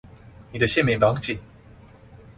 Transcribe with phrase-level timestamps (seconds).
[0.51, 1.37] 你的線沒綁緊